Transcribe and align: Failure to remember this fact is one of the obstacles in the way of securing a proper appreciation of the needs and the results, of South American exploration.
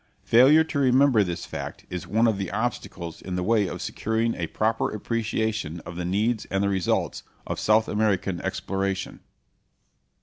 Failure 0.23 0.63
to 0.63 0.79
remember 0.79 1.23
this 1.23 1.45
fact 1.45 1.85
is 1.91 2.07
one 2.07 2.25
of 2.25 2.39
the 2.39 2.49
obstacles 2.49 3.21
in 3.21 3.35
the 3.35 3.43
way 3.43 3.67
of 3.67 3.83
securing 3.83 4.33
a 4.33 4.47
proper 4.47 4.89
appreciation 4.89 5.79
of 5.81 5.95
the 5.95 6.05
needs 6.05 6.45
and 6.45 6.63
the 6.63 6.69
results, 6.69 7.21
of 7.45 7.59
South 7.59 7.87
American 7.87 8.41
exploration. 8.41 9.19